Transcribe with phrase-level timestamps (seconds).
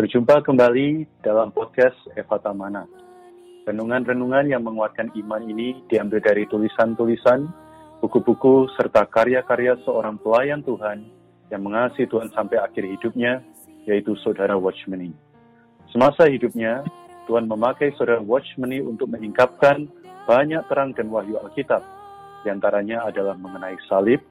[0.00, 2.88] Berjumpa kembali dalam podcast Eva Tamana.
[3.68, 7.44] Renungan-renungan yang menguatkan iman ini diambil dari tulisan-tulisan,
[8.00, 11.04] buku-buku, serta karya-karya seorang pelayan Tuhan
[11.52, 13.44] yang mengasihi Tuhan sampai akhir hidupnya,
[13.84, 15.12] yaitu Saudara Watchmeni.
[15.92, 16.80] Semasa hidupnya,
[17.28, 19.84] Tuhan memakai Saudara Watchmeni untuk menyingkapkan
[20.24, 21.84] banyak terang dan wahyu Alkitab.
[22.40, 24.24] Di antaranya adalah mengenai salib,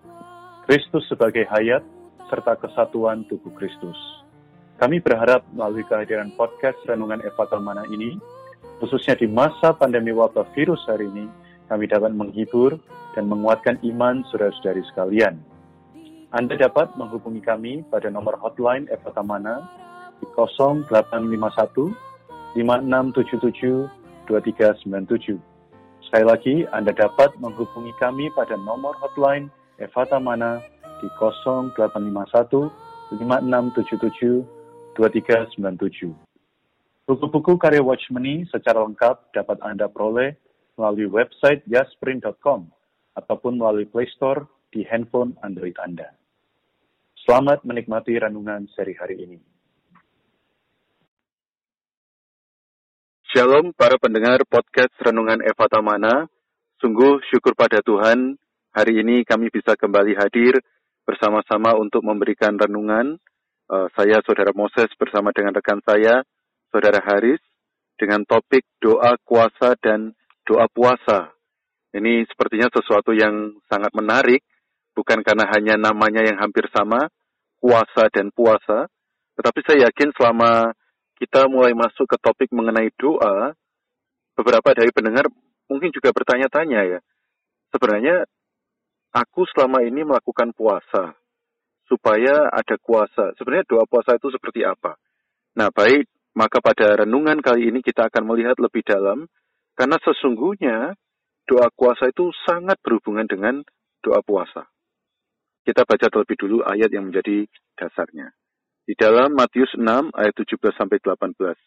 [0.65, 1.85] Kristus sebagai hayat,
[2.25, 4.18] serta kesatuan tubuh Kristus.
[4.79, 8.15] Kami berharap melalui kehadiran podcast Renungan Eva Talmana ini,
[8.79, 11.27] khususnya di masa pandemi wabah virus hari ini,
[11.67, 12.79] kami dapat menghibur
[13.11, 15.35] dan menguatkan iman saudara-saudari sekalian.
[16.31, 19.67] Anda dapat menghubungi kami pada nomor hotline Eva Tamana
[20.23, 21.91] di 0851
[22.55, 23.83] 5677
[24.31, 25.43] 2397.
[26.07, 30.63] Sekali lagi, Anda dapat menghubungi kami pada nomor hotline Eva Tamana
[31.03, 32.71] di 0851
[33.11, 34.58] 5677
[34.99, 36.11] 2397.
[37.07, 40.35] Buku-buku karya Watchmeni secara lengkap dapat Anda peroleh
[40.75, 42.67] melalui website jasprint.com
[43.15, 44.43] ataupun melalui Play Store
[44.75, 46.11] di handphone Android Anda.
[47.23, 49.39] Selamat menikmati renungan seri hari ini.
[53.31, 56.27] Shalom para pendengar podcast Renungan Eva Tamana.
[56.83, 58.35] Sungguh syukur pada Tuhan,
[58.75, 60.59] hari ini kami bisa kembali hadir
[61.07, 63.21] bersama-sama untuk memberikan renungan
[63.69, 66.25] uh, saya Saudara Moses bersama dengan rekan saya
[66.73, 67.41] Saudara Haris
[67.95, 70.13] dengan topik doa kuasa dan
[70.45, 71.33] doa puasa.
[71.89, 74.45] Ini sepertinya sesuatu yang sangat menarik,
[74.93, 77.09] bukan karena hanya namanya yang hampir sama,
[77.57, 78.85] kuasa dan puasa,
[79.35, 80.71] tetapi saya yakin selama
[81.17, 83.57] kita mulai masuk ke topik mengenai doa,
[84.37, 85.27] beberapa dari pendengar
[85.67, 86.99] mungkin juga bertanya-tanya ya,
[87.73, 88.23] sebenarnya
[89.11, 91.17] aku selama ini melakukan puasa,
[91.89, 93.33] supaya ada kuasa.
[93.35, 94.93] Sebenarnya doa puasa itu seperti apa?
[95.57, 96.05] Nah, baik,
[96.37, 99.25] maka pada renungan kali ini kita akan melihat lebih dalam,
[99.73, 100.93] karena sesungguhnya
[101.49, 103.65] doa kuasa itu sangat berhubungan dengan
[104.05, 104.69] doa puasa.
[105.65, 108.31] Kita baca terlebih dulu ayat yang menjadi dasarnya.
[108.85, 111.57] Di dalam Matius 6 ayat 17 sampai 18.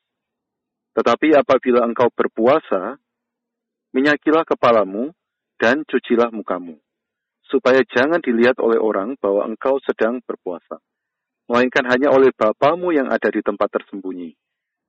[0.93, 2.99] Tetapi apabila engkau berpuasa,
[3.95, 5.15] minyakilah kepalamu
[5.59, 6.82] dan cucilah mukamu
[7.53, 10.81] supaya jangan dilihat oleh orang bahwa engkau sedang berpuasa,
[11.53, 14.33] melainkan hanya oleh Bapamu yang ada di tempat tersembunyi.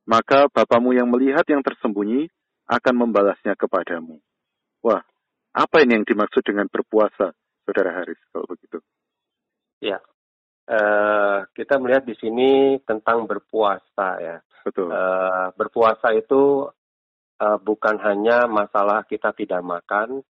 [0.07, 2.31] Maka Bapamu yang melihat yang tersembunyi
[2.71, 4.23] akan membalasnya kepadamu.
[4.79, 5.03] Wah,
[5.51, 7.35] apa ini yang dimaksud dengan berpuasa,
[7.67, 8.79] Saudara Haris, kalau begitu?
[9.83, 9.99] Ya,
[10.71, 14.37] uh, kita melihat di sini tentang berpuasa ya.
[14.63, 14.91] Betul.
[14.91, 16.71] Uh, berpuasa itu
[17.39, 20.23] uh, bukan hanya masalah kita tidak makan,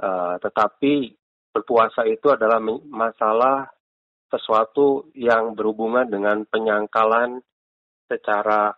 [0.00, 1.16] uh, tetapi
[1.54, 2.58] berpuasa itu adalah
[2.90, 3.70] masalah
[4.26, 7.38] sesuatu yang berhubungan dengan penyangkalan
[8.10, 8.74] secara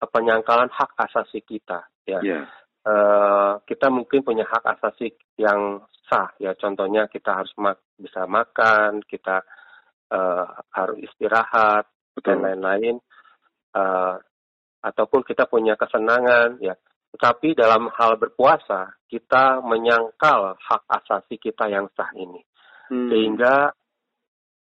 [0.00, 2.44] eh, penyangkalan hak asasi kita ya yeah.
[2.88, 9.04] uh, kita mungkin punya hak asasi yang sah ya contohnya kita harus mak bisa makan
[9.04, 9.44] kita
[10.14, 11.84] uh, harus istirahat
[12.16, 12.24] Betul.
[12.24, 12.96] dan lain-lain
[13.76, 14.16] uh,
[14.80, 16.78] ataupun kita punya kesenangan ya
[17.16, 22.44] tetapi dalam hal berpuasa, kita menyangkal hak asasi kita yang sah ini.
[22.92, 23.08] Hmm.
[23.08, 23.72] Sehingga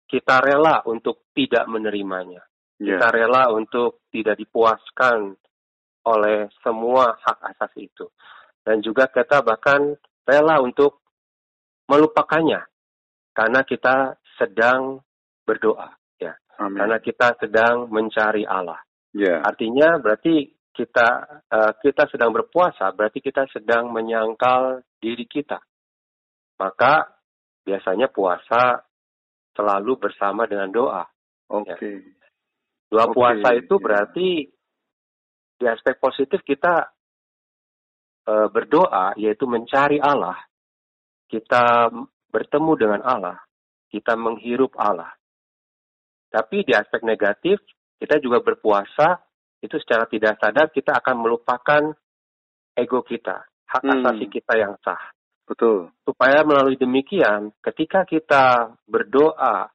[0.06, 2.46] kita rela untuk tidak menerimanya.
[2.78, 3.02] Yeah.
[3.02, 5.34] Kita rela untuk tidak dipuaskan
[6.06, 8.06] oleh semua hak asasi itu.
[8.62, 11.02] Dan juga kita bahkan rela untuk
[11.90, 12.62] melupakannya.
[13.34, 15.02] Karena kita sedang
[15.42, 15.90] berdoa.
[16.22, 16.38] ya.
[16.62, 16.78] Amen.
[16.78, 18.78] Karena kita sedang mencari Allah.
[19.10, 19.42] Yeah.
[19.42, 21.08] Artinya berarti kita
[21.48, 25.56] uh, kita sedang berpuasa, berarti kita sedang menyangkal diri kita.
[26.60, 27.08] Maka
[27.64, 28.84] biasanya puasa
[29.56, 31.04] selalu bersama dengan doa.
[31.48, 31.72] Oke.
[31.74, 31.96] Okay.
[31.96, 32.28] Ya.
[32.92, 33.16] Doa okay.
[33.16, 34.28] puasa itu berarti
[35.56, 36.92] di aspek positif kita
[38.28, 40.36] uh, berdoa yaitu mencari Allah.
[41.26, 41.90] Kita
[42.30, 43.40] bertemu dengan Allah,
[43.90, 45.10] kita menghirup Allah.
[46.30, 47.58] Tapi di aspek negatif
[47.98, 49.25] kita juga berpuasa
[49.66, 51.82] itu secara tidak sadar kita akan melupakan
[52.76, 53.92] ego kita, hak hmm.
[53.98, 55.00] asasi kita yang sah.
[55.46, 55.94] Betul.
[56.02, 59.70] Supaya melalui demikian, ketika kita berdoa,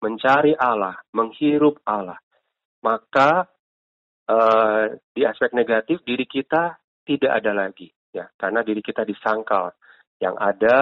[0.00, 2.16] mencari Allah, menghirup Allah,
[2.80, 3.44] maka
[4.24, 9.76] uh, di aspek negatif diri kita tidak ada lagi, ya, karena diri kita disangkal.
[10.20, 10.76] Yang ada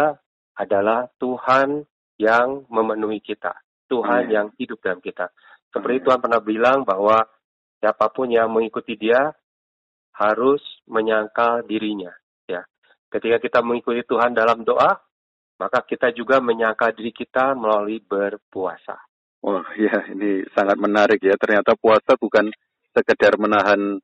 [0.55, 1.83] adalah Tuhan
[2.19, 3.59] yang memenuhi kita,
[3.91, 4.35] Tuhan hmm.
[4.35, 5.35] yang hidup dalam kita.
[5.75, 6.05] Seperti hmm.
[6.07, 7.27] Tuhan pernah bilang bahwa
[7.79, 9.33] siapa pun yang mengikuti dia
[10.19, 10.61] harus
[10.91, 12.11] menyangkal dirinya
[12.47, 12.63] ya
[13.11, 14.99] ketika kita mengikuti Tuhan dalam doa
[15.59, 18.99] maka kita juga menyangkal diri kita melalui berpuasa
[19.39, 22.51] Wah ya ini sangat menarik ya ternyata puasa bukan
[22.91, 24.03] sekedar menahan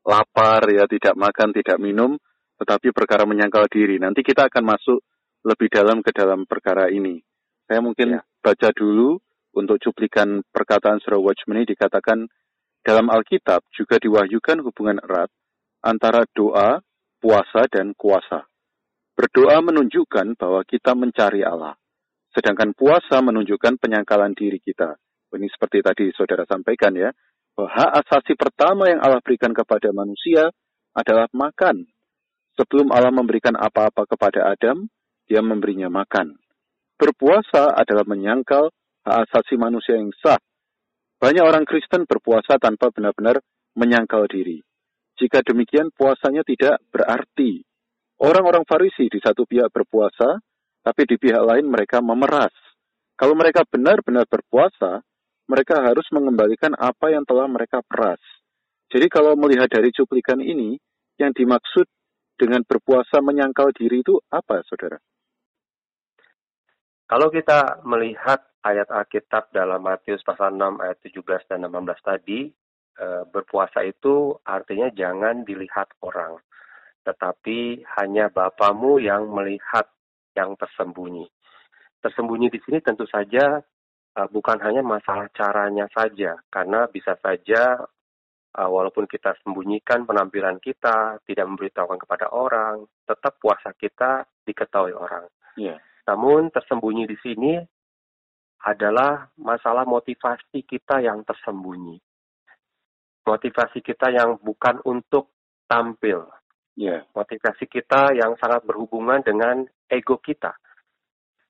[0.00, 2.16] lapar ya tidak makan tidak minum
[2.60, 3.96] tetapi perkara menyangkal diri.
[3.96, 5.00] Nanti kita akan masuk
[5.48, 7.16] lebih dalam ke dalam perkara ini.
[7.64, 8.22] Saya mungkin ya.
[8.44, 9.16] baca dulu
[9.56, 12.28] untuk cuplikan perkataan surah Watchman ini dikatakan
[12.80, 15.28] dalam Alkitab juga diwahyukan hubungan erat
[15.84, 16.80] antara doa,
[17.20, 18.48] puasa, dan kuasa.
[19.16, 21.76] Berdoa menunjukkan bahwa kita mencari Allah.
[22.32, 24.96] Sedangkan puasa menunjukkan penyangkalan diri kita.
[25.30, 27.12] Ini seperti tadi saudara sampaikan ya,
[27.54, 30.48] bahwa hak asasi pertama yang Allah berikan kepada manusia
[30.96, 31.86] adalah makan.
[32.58, 34.88] Sebelum Allah memberikan apa-apa kepada Adam,
[35.30, 36.34] dia memberinya makan.
[36.98, 38.72] Berpuasa adalah menyangkal
[39.06, 40.40] hak asasi manusia yang sah.
[41.20, 43.44] Banyak orang Kristen berpuasa tanpa benar-benar
[43.76, 44.64] menyangkal diri.
[45.20, 47.60] Jika demikian, puasanya tidak berarti.
[48.24, 50.40] Orang-orang Farisi di satu pihak berpuasa,
[50.80, 52.56] tapi di pihak lain mereka memeras.
[53.20, 55.04] Kalau mereka benar-benar berpuasa,
[55.44, 58.20] mereka harus mengembalikan apa yang telah mereka peras.
[58.88, 60.80] Jadi kalau melihat dari cuplikan ini,
[61.20, 61.84] yang dimaksud
[62.40, 64.96] dengan berpuasa menyangkal diri itu apa, saudara?
[67.10, 72.46] Kalau kita melihat ayat Alkitab dalam Matius pasal 6 ayat 17 dan 18 tadi,
[73.02, 76.38] eh, berpuasa itu artinya jangan dilihat orang,
[77.02, 79.90] tetapi hanya Bapamu yang melihat
[80.38, 81.26] yang tersembunyi.
[81.98, 83.58] Tersembunyi di sini tentu saja
[84.16, 87.76] uh, bukan hanya masalah caranya saja, karena bisa saja
[88.56, 95.28] uh, walaupun kita sembunyikan penampilan kita, tidak memberitahukan kepada orang, tetap puasa kita diketahui orang.
[95.60, 95.82] Yeah.
[96.10, 97.54] Namun tersembunyi di sini
[98.66, 101.96] adalah masalah motivasi kita yang tersembunyi.
[103.22, 105.30] Motivasi kita yang bukan untuk
[105.70, 106.26] tampil,
[106.80, 107.04] Yeah.
[107.12, 110.56] Motivasi kita yang sangat berhubungan dengan ego kita.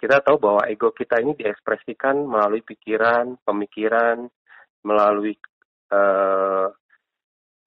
[0.01, 4.27] Kita tahu bahwa ego kita ini diekspresikan melalui pikiran, pemikiran,
[4.83, 5.39] melalui
[5.95, 6.73] uh,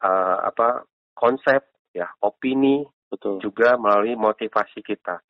[0.01, 0.83] uh, apa
[1.15, 1.63] konsep,
[1.95, 3.39] ya opini, Betul.
[3.39, 5.23] juga melalui motivasi kita.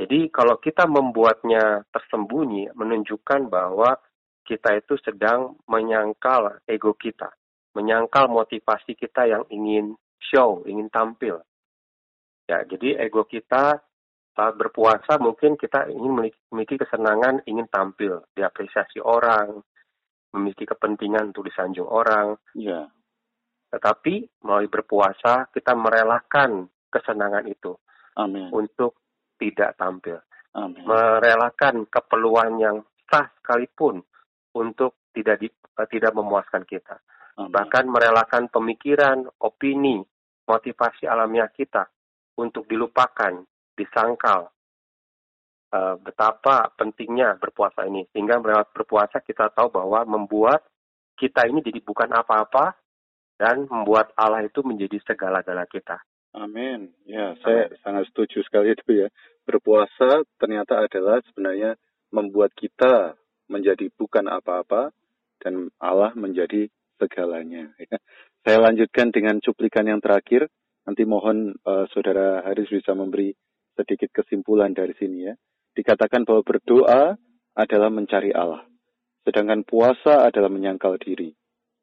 [0.00, 4.00] Jadi kalau kita membuatnya tersembunyi, menunjukkan bahwa
[4.48, 7.28] kita itu sedang menyangkal ego kita,
[7.76, 11.44] menyangkal motivasi kita yang ingin show, ingin tampil.
[12.48, 13.84] Ya, jadi ego kita
[14.32, 19.60] saat berpuasa mungkin kita ingin memiliki kesenangan, ingin tampil, diapresiasi orang,
[20.32, 22.40] memiliki kepentingan untuk disanjung orang.
[22.56, 22.88] Ya.
[23.68, 27.76] Tetapi melalui berpuasa kita merelakan kesenangan itu
[28.16, 28.48] Amin.
[28.50, 28.96] untuk
[29.40, 30.20] tidak tampil.
[30.52, 30.84] Amin.
[30.84, 32.76] Merelakan keperluan yang
[33.08, 34.04] sah sekalipun
[34.52, 35.48] untuk tidak di,
[35.88, 37.00] tidak memuaskan kita.
[37.40, 37.50] Amin.
[37.50, 40.04] Bahkan merelakan pemikiran, opini,
[40.44, 41.88] motivasi alamiah kita
[42.36, 43.40] untuk dilupakan,
[43.72, 44.52] disangkal.
[45.70, 48.02] Uh, betapa pentingnya berpuasa ini.
[48.10, 50.66] Sehingga lewat berpuasa kita tahu bahwa membuat
[51.14, 52.74] kita ini jadi bukan apa-apa
[53.38, 56.02] dan membuat Allah itu menjadi segala-gala kita.
[56.30, 56.94] Amin.
[57.06, 57.78] Ya, saya Amin.
[57.82, 59.08] sangat setuju sekali itu ya.
[59.44, 61.74] Berpuasa ternyata adalah sebenarnya
[62.14, 63.18] membuat kita
[63.50, 64.94] menjadi bukan apa-apa
[65.42, 66.70] dan Allah menjadi
[67.02, 67.74] segalanya.
[67.80, 67.98] Ya.
[68.46, 70.46] Saya lanjutkan dengan cuplikan yang terakhir.
[70.86, 73.34] Nanti mohon uh, Saudara Haris bisa memberi
[73.76, 75.34] sedikit kesimpulan dari sini ya.
[75.76, 77.14] Dikatakan bahwa berdoa
[77.54, 78.64] adalah mencari Allah.
[79.26, 81.36] Sedangkan puasa adalah menyangkal diri.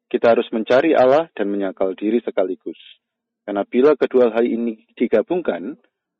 [0.08, 2.78] Kita harus mencari Allah dan menyangkal diri sekaligus.
[3.48, 5.72] Karena bila kedua hal ini digabungkan,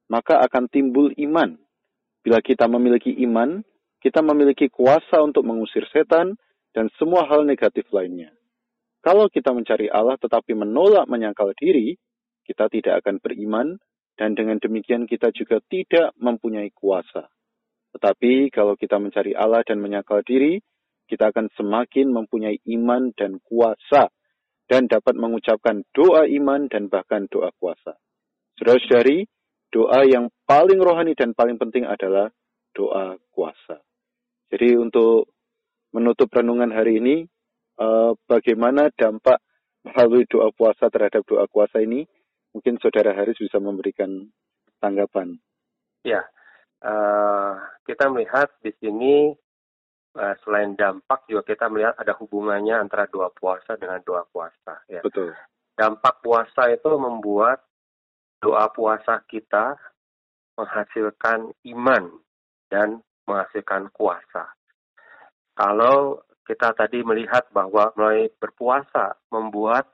[0.09, 1.61] maka akan timbul iman.
[2.25, 3.61] Bila kita memiliki iman,
[4.01, 6.41] kita memiliki kuasa untuk mengusir setan
[6.73, 8.33] dan semua hal negatif lainnya.
[9.05, 12.01] Kalau kita mencari Allah tetapi menolak menyangkal diri,
[12.49, 13.77] kita tidak akan beriman
[14.17, 17.29] dan dengan demikian kita juga tidak mempunyai kuasa.
[17.93, 20.65] Tetapi kalau kita mencari Allah dan menyangkal diri,
[21.05, 24.09] kita akan semakin mempunyai iman dan kuasa
[24.69, 27.97] dan dapat mengucapkan doa iman dan bahkan doa kuasa.
[28.61, 29.25] Saudara-saudari,
[29.73, 32.29] doa yang paling rohani dan paling penting adalah
[32.77, 33.81] doa kuasa.
[34.53, 35.33] Jadi untuk
[35.93, 37.17] menutup renungan hari ini,
[37.81, 39.41] uh, bagaimana dampak
[39.85, 42.05] melalui doa puasa terhadap doa kuasa ini.
[42.53, 44.29] Mungkin Saudara Haris bisa memberikan
[44.81, 45.37] tanggapan.
[46.03, 46.25] Ya,
[46.81, 49.37] uh, kita melihat di sini
[50.19, 54.83] uh, selain dampak juga kita melihat ada hubungannya antara doa puasa dengan doa puasa.
[54.91, 55.01] Ya.
[55.01, 55.33] Betul.
[55.79, 57.63] Dampak puasa itu membuat
[58.43, 59.79] doa puasa kita
[60.59, 62.05] menghasilkan iman
[62.67, 62.99] dan
[63.31, 64.51] menghasilkan kuasa.
[65.55, 69.87] Kalau kita tadi melihat bahwa melalui berpuasa membuat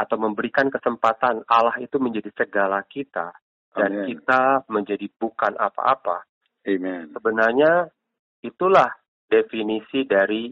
[0.00, 3.36] atau memberikan kesempatan Allah itu menjadi segala kita
[3.76, 4.06] dan Amen.
[4.08, 6.24] kita menjadi bukan apa-apa.
[6.64, 7.12] Amen.
[7.12, 7.92] Sebenarnya
[8.40, 8.99] itulah
[9.30, 10.50] definisi dari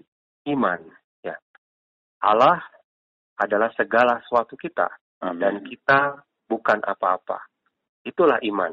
[0.55, 0.81] iman.
[1.21, 1.35] Ya,
[2.23, 2.63] Allah
[3.35, 4.89] adalah segala sesuatu kita
[5.21, 5.43] Amin.
[5.43, 6.01] dan kita
[6.47, 7.43] bukan apa-apa.
[8.07, 8.73] Itulah iman.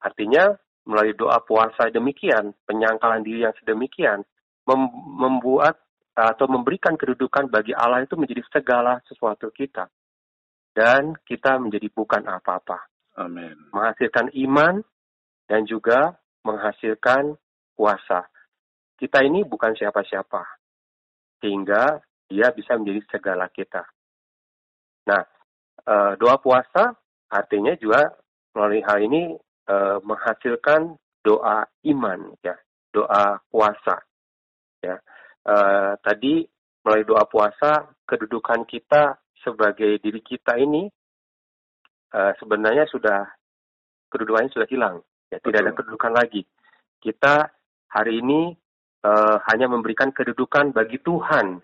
[0.00, 0.54] Artinya
[0.86, 4.22] melalui doa puasa demikian, penyangkalan diri yang sedemikian,
[4.68, 5.80] mem- membuat
[6.14, 9.90] atau memberikan kedudukan bagi Allah itu menjadi segala sesuatu kita.
[10.74, 12.86] Dan kita menjadi bukan apa-apa.
[13.18, 13.54] Amin.
[13.70, 14.82] Menghasilkan iman
[15.46, 17.38] dan juga menghasilkan
[17.78, 18.26] puasa.
[18.94, 20.42] Kita ini bukan siapa-siapa.
[21.42, 21.98] Sehingga
[22.30, 23.84] dia bisa menjadi segala kita.
[25.08, 25.22] Nah,
[25.84, 26.96] eh, doa puasa
[27.28, 28.08] artinya juga
[28.56, 29.36] melalui hal ini
[29.68, 32.56] eh, menghasilkan doa iman ya,
[32.92, 33.96] doa puasa
[34.80, 34.96] ya.
[35.44, 36.44] Eh, tadi
[36.84, 40.88] melalui doa puasa kedudukan kita sebagai diri kita ini
[42.14, 43.26] sebenarnya sudah
[44.06, 46.46] kedudukannya sudah hilang ya, tidak ada kedudukan lagi.
[47.02, 47.42] Kita
[47.90, 48.54] hari ini
[49.04, 51.60] eh, hanya memberikan kedudukan bagi Tuhan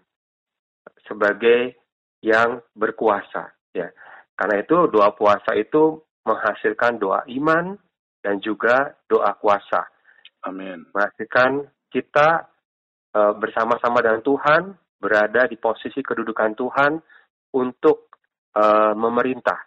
[1.09, 1.81] sebagai
[2.21, 3.89] yang berkuasa ya.
[4.37, 7.77] Karena itu doa puasa itu menghasilkan doa iman
[8.21, 9.89] dan juga doa kuasa.
[10.45, 10.85] Amin.
[10.93, 12.49] Menghasilkan kita
[13.17, 14.63] eh, bersama-sama dengan Tuhan,
[15.01, 16.93] berada di posisi kedudukan Tuhan
[17.57, 18.17] untuk
[18.57, 19.61] eh, memerintah.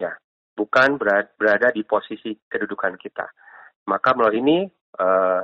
[0.00, 0.12] Ya,
[0.56, 3.26] bukan berada, di posisi kedudukan kita.
[3.88, 4.58] Maka melalui ini
[5.00, 5.42] eh,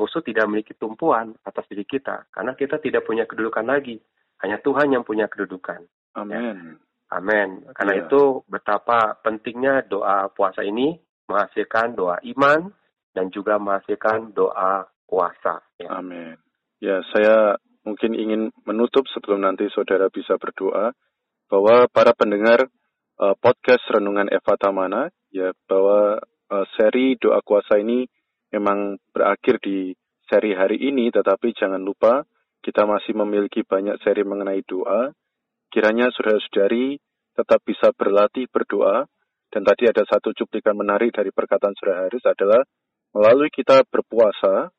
[0.00, 4.00] musuh tidak memiliki tumpuan atas diri kita karena kita tidak punya kedudukan lagi.
[4.40, 5.84] Hanya Tuhan yang punya kedudukan.
[6.16, 6.80] Amin.
[7.12, 7.68] Amin.
[7.76, 8.08] Karena Iya.
[8.08, 10.96] itu betapa pentingnya doa puasa ini
[11.28, 12.72] menghasilkan doa iman
[13.12, 15.60] dan juga menghasilkan doa puasa.
[15.76, 15.92] Ya.
[15.92, 16.40] Amin.
[16.80, 20.96] Ya, saya mungkin ingin menutup sebelum nanti saudara bisa berdoa
[21.52, 22.64] bahwa para pendengar
[23.20, 28.08] eh, podcast Renungan Eva Tamana ya bahwa eh, seri doa kuasa ini
[28.50, 29.94] memang berakhir di
[30.26, 32.22] seri hari ini tetapi jangan lupa
[32.60, 35.10] kita masih memiliki banyak seri mengenai doa.
[35.72, 37.00] Kiranya saudara-saudari
[37.32, 39.08] tetap bisa berlatih berdoa
[39.50, 42.62] dan tadi ada satu cuplikan menarik dari perkataan saudara Haris adalah
[43.16, 44.70] melalui kita berpuasa,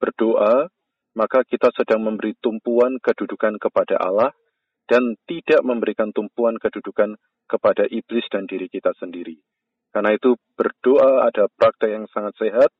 [0.00, 0.70] berdoa,
[1.16, 4.32] maka kita sedang memberi tumpuan kedudukan kepada Allah
[4.86, 7.18] dan tidak memberikan tumpuan kedudukan
[7.50, 9.36] kepada iblis dan diri kita sendiri.
[9.90, 12.70] Karena itu berdoa ada praktek yang sangat sehat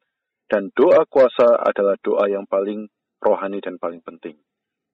[0.46, 2.86] dan doa kuasa adalah doa yang paling
[3.18, 4.38] rohani dan paling penting.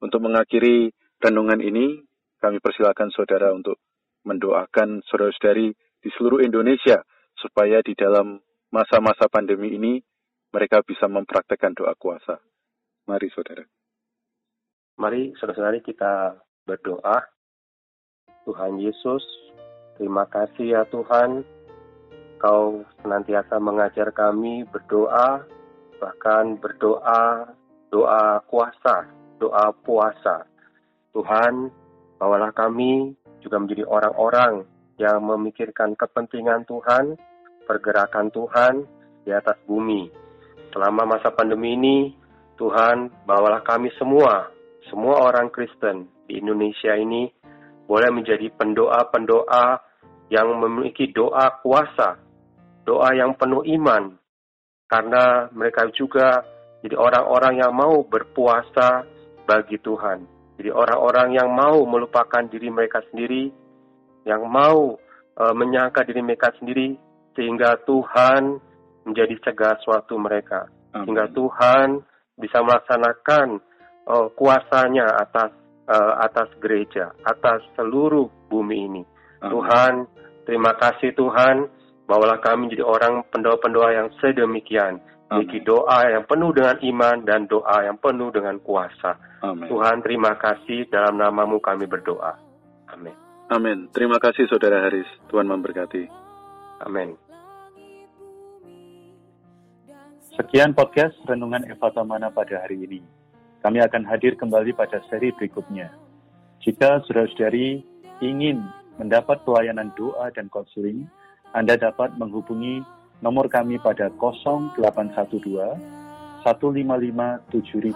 [0.01, 0.91] Untuk mengakhiri
[1.21, 2.03] renungan ini,
[2.43, 3.79] kami persilakan saudara untuk
[4.27, 5.71] mendoakan saudara-saudari
[6.03, 7.03] di seluruh Indonesia
[7.39, 8.39] supaya di dalam
[8.75, 10.03] masa-masa pandemi ini
[10.51, 12.41] mereka bisa mempraktekkan doa kuasa.
[13.07, 13.63] Mari saudara.
[14.99, 17.23] Mari saudara-saudari kita berdoa.
[18.43, 19.23] Tuhan Yesus,
[19.99, 21.47] terima kasih ya Tuhan.
[22.43, 25.47] Kau senantiasa mengajar kami berdoa,
[26.03, 27.55] bahkan berdoa,
[27.87, 29.07] doa kuasa,
[29.39, 30.43] doa puasa.
[31.15, 31.71] Tuhan,
[32.19, 33.15] bawalah kami
[33.47, 34.67] juga menjadi orang-orang
[34.99, 37.15] yang memikirkan kepentingan Tuhan,
[37.63, 38.75] pergerakan Tuhan
[39.23, 40.11] di atas bumi.
[40.75, 42.11] Selama masa pandemi ini,
[42.59, 44.51] Tuhan, bawalah kami semua,
[44.91, 47.31] semua orang Kristen di Indonesia ini
[47.87, 49.79] boleh menjadi pendoa-pendoa
[50.27, 52.32] yang memiliki doa kuasa,
[52.83, 54.15] doa yang penuh iman,
[54.91, 56.43] karena mereka juga
[56.83, 59.07] jadi orang-orang yang mau berpuasa
[59.47, 60.27] bagi Tuhan.
[60.59, 63.51] Jadi orang-orang yang mau melupakan diri mereka sendiri,
[64.27, 64.99] yang mau
[65.39, 66.99] eh, menyangka diri mereka sendiri,
[67.39, 68.59] sehingga Tuhan
[69.07, 70.67] menjadi segala sesuatu mereka.
[70.93, 72.05] Sehingga Tuhan
[72.37, 73.47] bisa melaksanakan
[74.11, 75.51] eh, kuasanya atas
[75.87, 79.03] eh, atas gereja, atas seluruh bumi ini.
[79.43, 80.07] Tuhan,
[80.47, 81.67] terima kasih Tuhan,
[82.13, 85.01] bawalah kami menjadi orang pendoa-pendoa yang sedemikian.
[85.33, 89.17] Memiliki doa yang penuh dengan iman dan doa yang penuh dengan kuasa.
[89.41, 89.65] Amin.
[89.65, 92.37] Tuhan, terima kasih dalam namamu kami berdoa.
[92.93, 93.17] Amin.
[93.49, 93.89] Amin.
[93.97, 95.09] Terima kasih saudara Haris.
[95.33, 96.05] Tuhan memberkati.
[96.85, 97.17] Amin.
[100.37, 103.01] Sekian podcast Renungan Eva Tamana pada hari ini.
[103.65, 105.89] Kami akan hadir kembali pada seri berikutnya.
[106.61, 107.81] Jika saudara-saudari
[108.21, 108.61] ingin
[109.01, 111.09] mendapat pelayanan doa dan konseling,
[111.53, 112.81] Anda dapat menghubungi
[113.21, 114.73] nomor kami pada 0812
[116.41, 116.49] 155
[117.53, 117.93] 7000.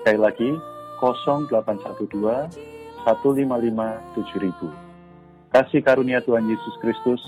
[0.00, 0.50] Sekali lagi,
[0.98, 2.48] 0812
[3.04, 5.52] 155 7000.
[5.52, 7.20] Kasih karunia Tuhan Yesus Kristus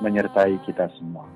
[0.00, 1.28] menyertai kita semua.